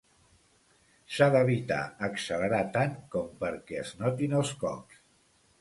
S'ha 1.17 1.27
d'evitar 1.35 1.77
accelerar 2.09 2.63
tant 2.79 2.97
com 3.17 3.31
perquè 3.45 3.81
es 3.85 3.95
notin 4.03 4.39
els 4.43 4.59
cops. 4.65 5.03